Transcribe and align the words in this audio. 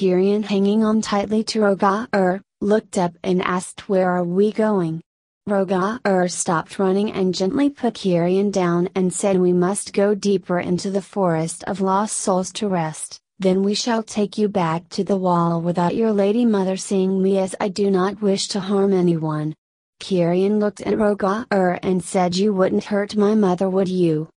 Kyrian 0.00 0.44
hanging 0.44 0.82
on 0.82 1.02
tightly 1.02 1.44
to 1.44 1.60
Roga-Ur, 1.60 2.40
looked 2.62 2.96
up 2.96 3.12
and 3.22 3.42
asked 3.42 3.86
where 3.86 4.08
are 4.08 4.24
we 4.24 4.50
going? 4.50 5.02
Roga-Ur 5.46 6.26
stopped 6.26 6.78
running 6.78 7.12
and 7.12 7.34
gently 7.34 7.68
put 7.68 7.96
Kyrian 7.96 8.50
down 8.50 8.88
and 8.94 9.12
said 9.12 9.38
we 9.38 9.52
must 9.52 9.92
go 9.92 10.14
deeper 10.14 10.58
into 10.58 10.90
the 10.90 11.02
forest 11.02 11.64
of 11.64 11.82
lost 11.82 12.16
souls 12.16 12.50
to 12.52 12.66
rest, 12.66 13.20
then 13.38 13.62
we 13.62 13.74
shall 13.74 14.02
take 14.02 14.38
you 14.38 14.48
back 14.48 14.88
to 14.88 15.04
the 15.04 15.18
wall 15.18 15.60
without 15.60 15.94
your 15.94 16.12
lady 16.12 16.46
mother 16.46 16.78
seeing 16.78 17.22
me 17.22 17.36
as 17.36 17.54
I 17.60 17.68
do 17.68 17.90
not 17.90 18.22
wish 18.22 18.48
to 18.48 18.60
harm 18.60 18.94
anyone. 18.94 19.54
Kyrian 20.00 20.60
looked 20.60 20.80
at 20.80 20.94
Roga-Ur 20.96 21.78
and 21.82 22.02
said 22.02 22.36
you 22.36 22.54
wouldn't 22.54 22.84
hurt 22.84 23.16
my 23.16 23.34
mother 23.34 23.68
would 23.68 23.88
you? 23.88 24.30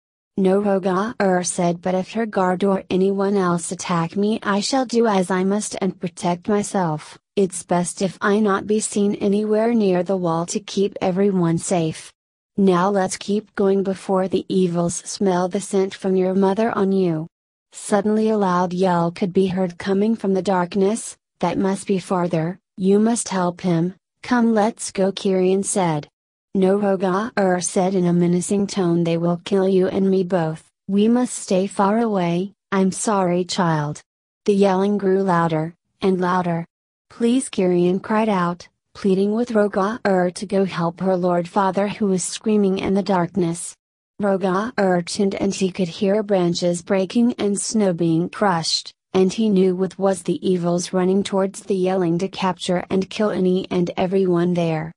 No 0.41 0.59
Roga-Ur 0.59 1.43
said 1.43 1.83
but 1.83 1.93
if 1.93 2.13
her 2.13 2.25
guard 2.25 2.63
or 2.63 2.83
anyone 2.89 3.37
else 3.37 3.71
attack 3.71 4.17
me 4.17 4.39
I 4.41 4.59
shall 4.59 4.87
do 4.87 5.05
as 5.05 5.29
I 5.29 5.43
must 5.43 5.75
and 5.79 5.99
protect 5.99 6.47
myself. 6.47 7.19
It's 7.35 7.61
best 7.61 8.01
if 8.01 8.17
I 8.21 8.39
not 8.39 8.65
be 8.65 8.79
seen 8.79 9.13
anywhere 9.13 9.71
near 9.75 10.01
the 10.01 10.17
wall 10.17 10.47
to 10.47 10.59
keep 10.59 10.97
everyone 10.99 11.59
safe. 11.59 12.11
Now 12.57 12.89
let's 12.89 13.17
keep 13.17 13.53
going 13.53 13.83
before 13.83 14.27
the 14.27 14.43
evils 14.49 14.95
smell 14.95 15.47
the 15.47 15.61
scent 15.61 15.93
from 15.93 16.15
your 16.15 16.33
mother 16.33 16.75
on 16.75 16.91
you. 16.91 17.27
Suddenly 17.71 18.29
a 18.29 18.37
loud 18.37 18.73
yell 18.73 19.11
could 19.11 19.33
be 19.33 19.45
heard 19.45 19.77
coming 19.77 20.15
from 20.15 20.33
the 20.33 20.41
darkness, 20.41 21.15
that 21.39 21.59
must 21.59 21.85
be 21.85 21.99
farther, 21.99 22.57
you 22.77 22.97
must 22.97 23.29
help 23.29 23.61
him, 23.61 23.93
come 24.23 24.55
let's 24.55 24.91
go 24.91 25.11
Kyrian 25.11 25.63
said. 25.63 26.07
No 26.53 26.77
Roga-Ur 26.77 27.61
said 27.61 27.95
in 27.95 28.05
a 28.05 28.11
menacing 28.11 28.67
tone 28.67 29.05
they 29.05 29.15
will 29.15 29.39
kill 29.45 29.69
you 29.69 29.87
and 29.87 30.11
me 30.11 30.25
both, 30.25 30.67
we 30.89 31.07
must 31.07 31.33
stay 31.33 31.65
far 31.65 31.99
away, 31.99 32.51
I'm 32.73 32.91
sorry 32.91 33.45
child. 33.45 34.01
The 34.43 34.53
yelling 34.53 34.97
grew 34.97 35.23
louder, 35.23 35.75
and 36.01 36.19
louder. 36.19 36.65
Please 37.09 37.49
Kyrian 37.49 38.03
cried 38.03 38.27
out, 38.27 38.67
pleading 38.93 39.33
with 39.33 39.51
Roga-Ur 39.51 40.31
to 40.31 40.45
go 40.45 40.65
help 40.65 40.99
her 40.99 41.15
lord 41.15 41.47
father 41.47 41.87
who 41.87 42.07
was 42.07 42.21
screaming 42.21 42.79
in 42.79 42.95
the 42.95 43.01
darkness. 43.01 43.73
Roga-Ur 44.21 45.03
turned 45.03 45.35
and 45.35 45.55
he 45.55 45.71
could 45.71 45.87
hear 45.87 46.21
branches 46.21 46.81
breaking 46.81 47.31
and 47.35 47.57
snow 47.61 47.93
being 47.93 48.27
crushed, 48.27 48.93
and 49.13 49.31
he 49.31 49.47
knew 49.47 49.73
what 49.73 49.97
was 49.97 50.23
the 50.23 50.45
evils 50.45 50.91
running 50.91 51.23
towards 51.23 51.61
the 51.61 51.75
yelling 51.75 52.17
to 52.17 52.27
capture 52.27 52.83
and 52.89 53.09
kill 53.09 53.29
any 53.29 53.67
and 53.71 53.89
everyone 53.95 54.53
there. 54.53 54.91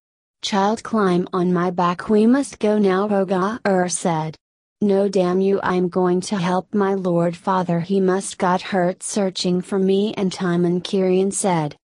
Child 0.45 0.83
climb 0.83 1.27
on 1.33 1.55
my 1.55 1.71
back 1.71 2.11
we 2.11 2.27
must 2.27 2.59
go 2.59 2.77
now 2.77 3.09
Roga-Ur 3.09 3.89
said. 3.89 4.37
No 4.83 5.09
damn 5.09 5.41
you 5.41 5.59
I'm 5.63 5.89
going 5.89 6.21
to 6.21 6.37
help 6.37 6.75
my 6.75 6.93
lord 6.93 7.35
father 7.35 7.81
he 7.81 7.99
must 7.99 8.37
got 8.37 8.61
hurt 8.61 9.03
searching 9.03 9.63
for 9.63 9.79
me 9.79 10.13
and 10.19 10.31
Timon 10.31 10.83
Kyrian 10.83 11.33
said. 11.33 11.77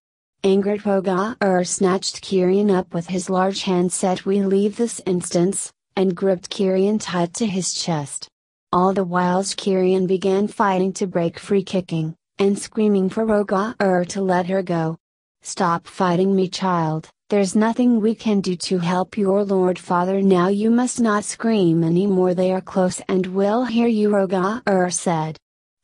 Angered 0.43 0.81
Roga-Ur 0.81 1.63
snatched 1.63 2.23
Kyrian 2.23 2.69
up 2.69 2.93
with 2.93 3.07
his 3.07 3.31
large 3.31 3.63
hand 3.63 3.91
said 3.91 4.21
we 4.25 4.43
leave 4.43 4.77
this 4.77 5.01
instance, 5.07 5.73
and 5.95 6.15
gripped 6.15 6.51
Kyrian 6.51 6.99
tight 7.01 7.33
to 7.33 7.47
his 7.47 7.73
chest. 7.73 8.27
All 8.71 8.93
the 8.93 9.03
while 9.03 9.41
Kyrian 9.41 10.05
began 10.05 10.47
fighting 10.47 10.93
to 10.93 11.07
break 11.07 11.39
free 11.39 11.63
kicking, 11.63 12.13
and 12.37 12.59
screaming 12.59 13.09
for 13.09 13.25
Roga-Ur 13.25 14.05
to 14.05 14.21
let 14.21 14.45
her 14.45 14.61
go. 14.61 14.99
Stop 15.41 15.87
fighting 15.87 16.35
me 16.35 16.47
child, 16.47 17.09
there's 17.31 17.55
nothing 17.55 18.01
we 18.01 18.13
can 18.13 18.41
do 18.41 18.57
to 18.57 18.77
help 18.77 19.17
your 19.17 19.45
lord 19.45 19.79
father 19.79 20.21
now 20.21 20.49
you 20.49 20.69
must 20.69 20.99
not 20.99 21.23
scream 21.23 21.81
anymore 21.81 22.33
they 22.33 22.51
are 22.51 22.59
close 22.59 22.99
and 23.07 23.25
will 23.27 23.63
hear 23.63 23.87
you 23.87 24.09
Roga-Ur 24.09 24.89
said. 24.89 25.37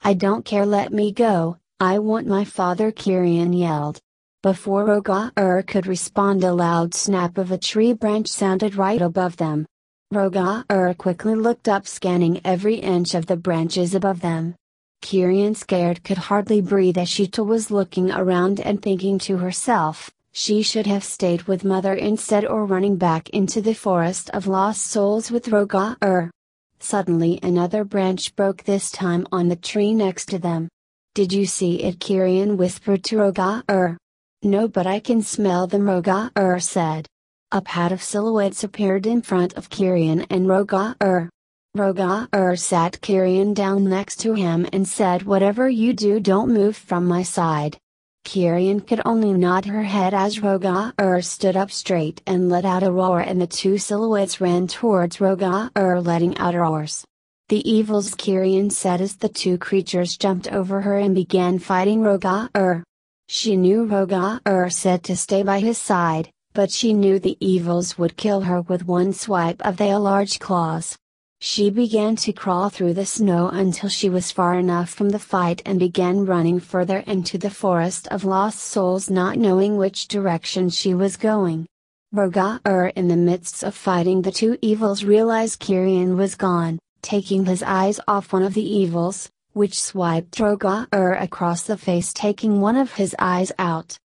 I 0.03 0.13
don't 0.13 0.43
care 0.43 0.65
let 0.65 0.91
me 0.91 1.13
go, 1.13 1.55
I 1.79 1.99
want 1.99 2.27
my 2.27 2.43
father 2.43 2.91
Kyrian 2.91 3.57
yelled. 3.57 3.97
Before 4.43 4.83
Roga-Ur 4.83 5.63
could 5.63 5.87
respond 5.87 6.43
a 6.43 6.51
loud 6.51 6.93
snap 6.93 7.37
of 7.37 7.53
a 7.53 7.57
tree 7.57 7.93
branch 7.93 8.27
sounded 8.27 8.75
right 8.75 9.01
above 9.01 9.37
them. 9.37 9.65
Roga-Ur 10.13 10.95
quickly 10.95 11.35
looked 11.35 11.69
up 11.69 11.87
scanning 11.87 12.41
every 12.43 12.75
inch 12.75 13.15
of 13.15 13.25
the 13.25 13.37
branches 13.37 13.95
above 13.95 14.19
them. 14.19 14.53
Kyrian 15.01 15.55
scared 15.55 16.03
could 16.03 16.17
hardly 16.17 16.59
breathe 16.59 16.97
as 16.97 17.07
Sheeta 17.07 17.41
was 17.41 17.71
looking 17.71 18.11
around 18.11 18.59
and 18.59 18.81
thinking 18.81 19.17
to 19.19 19.37
herself, 19.37 20.11
she 20.39 20.61
should 20.61 20.85
have 20.85 21.03
stayed 21.03 21.41
with 21.47 21.65
mother 21.65 21.95
instead 21.95 22.45
or 22.45 22.63
running 22.63 22.95
back 22.95 23.27
into 23.31 23.59
the 23.59 23.73
forest 23.73 24.29
of 24.35 24.45
lost 24.45 24.85
souls 24.85 25.31
with 25.31 25.47
Roga-Ur. 25.47 26.29
Suddenly 26.77 27.39
another 27.41 27.83
branch 27.83 28.35
broke 28.35 28.61
this 28.63 28.91
time 28.91 29.25
on 29.31 29.47
the 29.47 29.55
tree 29.55 29.95
next 29.95 30.27
to 30.27 30.37
them. 30.37 30.69
Did 31.15 31.33
you 31.33 31.47
see 31.47 31.81
it 31.81 31.97
Kyrian 31.97 32.55
whispered 32.55 33.03
to 33.05 33.15
Roga-Ur. 33.17 33.97
No 34.43 34.67
but 34.67 34.85
I 34.85 34.99
can 34.99 35.23
smell 35.23 35.65
them 35.65 35.87
Roga-Ur 35.87 36.59
said. 36.59 37.07
A 37.51 37.59
pad 37.59 37.91
of 37.91 38.03
silhouettes 38.03 38.63
appeared 38.63 39.07
in 39.07 39.23
front 39.23 39.55
of 39.55 39.71
Kyrian 39.71 40.27
and 40.29 40.45
Roga-Ur. 40.45 41.29
Roga-Ur 41.75 42.55
sat 42.57 43.01
Kyrian 43.01 43.55
down 43.55 43.85
next 43.85 44.17
to 44.17 44.35
him 44.35 44.67
and 44.71 44.87
said 44.87 45.23
whatever 45.23 45.67
you 45.67 45.93
do 45.93 46.19
don't 46.19 46.53
move 46.53 46.77
from 46.77 47.07
my 47.07 47.23
side. 47.23 47.79
Kyrian 48.27 48.85
could 48.85 49.01
only 49.05 49.31
nod 49.31 49.63
her 49.63 49.83
head 49.83 50.13
as 50.13 50.39
Roga-Ur 50.39 51.21
stood 51.21 51.55
up 51.55 51.71
straight 51.71 52.21
and 52.27 52.49
let 52.49 52.65
out 52.65 52.83
a 52.83 52.91
roar 52.91 53.21
and 53.21 53.39
the 53.39 53.47
two 53.47 53.77
silhouettes 53.77 54.41
ran 54.41 54.67
towards 54.67 55.21
Roga-Ur 55.21 56.01
letting 56.01 56.37
out 56.37 56.53
roars. 56.53 57.05
The 57.47 57.63
evils 57.67 58.15
Kyrian 58.15 58.69
said 58.69 58.99
as 58.99 59.15
the 59.15 59.29
two 59.29 59.57
creatures 59.57 60.17
jumped 60.17 60.51
over 60.51 60.81
her 60.81 60.97
and 60.97 61.15
began 61.15 61.57
fighting 61.57 62.01
Roga-Ur. 62.01 62.83
She 63.29 63.55
knew 63.55 63.85
Roga-Ur 63.85 64.69
said 64.71 65.03
to 65.05 65.15
stay 65.15 65.41
by 65.43 65.61
his 65.61 65.77
side, 65.77 66.29
but 66.53 66.69
she 66.69 66.93
knew 66.93 67.19
the 67.19 67.37
evils 67.39 67.97
would 67.97 68.17
kill 68.17 68.41
her 68.41 68.59
with 68.59 68.85
one 68.85 69.13
swipe 69.13 69.65
of 69.65 69.77
their 69.77 69.97
large 69.97 70.39
claws. 70.39 70.97
She 71.39 71.69
began 71.69 72.15
to 72.17 72.33
crawl 72.33 72.69
through 72.69 72.95
the 72.95 73.05
snow 73.05 73.49
until 73.49 73.89
she 73.89 74.09
was 74.09 74.31
far 74.31 74.57
enough 74.57 74.89
from 74.89 75.09
the 75.09 75.19
fight 75.19 75.61
and 75.65 75.77
began 75.79 76.25
running 76.25 76.59
further 76.59 76.99
into 76.99 77.37
the 77.37 77.51
forest 77.51 78.07
of 78.07 78.25
lost 78.25 78.59
souls 78.59 79.09
not 79.09 79.37
knowing 79.37 79.77
which 79.77 80.07
direction 80.07 80.69
she 80.69 80.95
was 80.95 81.15
going. 81.15 81.67
Roga-Ur 82.11 82.87
in 82.95 83.07
the 83.07 83.15
midst 83.15 83.63
of 83.63 83.75
fighting 83.75 84.23
the 84.23 84.31
two 84.31 84.57
evils 84.61 85.03
realized 85.03 85.59
Kyrian 85.59 86.17
was 86.17 86.33
gone, 86.35 86.79
taking 87.03 87.45
his 87.45 87.61
eyes 87.61 87.99
off 88.07 88.33
one 88.33 88.43
of 88.43 88.55
the 88.55 88.67
evils, 88.67 89.29
which 89.53 89.79
swiped 89.79 90.39
Roga-Ur 90.39 91.13
across 91.13 91.63
the 91.63 91.77
face 91.77 92.13
taking 92.13 92.61
one 92.61 92.77
of 92.77 92.93
his 92.93 93.15
eyes 93.19 93.51
out. 93.59 93.97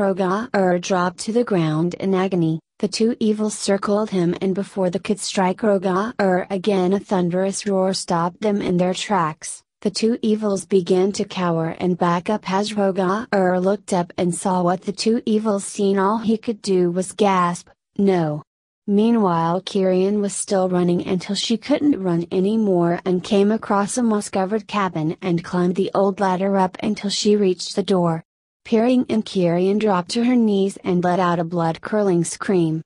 Roga-Ur 0.00 0.78
dropped 0.78 1.18
to 1.18 1.32
the 1.32 1.44
ground 1.44 1.92
in 1.92 2.14
agony, 2.14 2.58
the 2.78 2.88
two 2.88 3.16
evils 3.20 3.52
circled 3.52 4.08
him 4.08 4.34
and 4.40 4.54
before 4.54 4.88
they 4.88 4.98
could 4.98 5.20
strike 5.20 5.60
Roga-Ur 5.60 6.46
again 6.48 6.94
a 6.94 6.98
thunderous 6.98 7.66
roar 7.66 7.92
stopped 7.92 8.40
them 8.40 8.62
in 8.62 8.78
their 8.78 8.94
tracks. 8.94 9.62
The 9.82 9.90
two 9.90 10.18
evils 10.22 10.64
began 10.64 11.12
to 11.12 11.26
cower 11.26 11.76
and 11.78 11.98
back 11.98 12.30
up 12.30 12.50
as 12.50 12.72
Roga-Ur 12.72 13.60
looked 13.60 13.92
up 13.92 14.10
and 14.16 14.34
saw 14.34 14.62
what 14.62 14.80
the 14.80 14.92
two 14.92 15.20
evils 15.26 15.66
seen 15.66 15.98
all 15.98 16.16
he 16.16 16.38
could 16.38 16.62
do 16.62 16.90
was 16.90 17.12
gasp, 17.12 17.68
no. 17.98 18.42
Meanwhile 18.86 19.60
Kyrian 19.60 20.22
was 20.22 20.34
still 20.34 20.70
running 20.70 21.06
until 21.06 21.36
she 21.36 21.58
couldn't 21.58 22.02
run 22.02 22.26
anymore 22.32 23.00
and 23.04 23.22
came 23.22 23.52
across 23.52 23.98
a 23.98 24.02
moss-covered 24.02 24.66
cabin 24.66 25.18
and 25.20 25.44
climbed 25.44 25.76
the 25.76 25.90
old 25.94 26.20
ladder 26.20 26.56
up 26.56 26.78
until 26.82 27.10
she 27.10 27.36
reached 27.36 27.76
the 27.76 27.82
door. 27.82 28.24
Peering 28.70 29.04
in 29.06 29.24
Kyrian 29.24 29.80
dropped 29.80 30.10
to 30.10 30.22
her 30.22 30.36
knees 30.36 30.78
and 30.84 31.02
let 31.02 31.18
out 31.18 31.40
a 31.40 31.44
blood-curdling 31.52 32.22
scream. 32.22 32.78